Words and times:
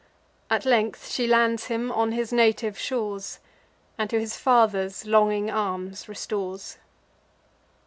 At 0.49 0.65
length 0.65 1.11
she 1.11 1.27
lands 1.27 1.65
him 1.65 1.91
on 1.91 2.11
his 2.11 2.33
native 2.33 2.75
shores, 2.75 3.37
And 3.99 4.09
to 4.09 4.19
his 4.19 4.35
father's 4.35 5.05
longing 5.05 5.51
arms 5.51 6.09
restores. 6.09 6.79